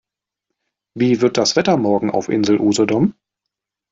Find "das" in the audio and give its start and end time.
1.37-1.55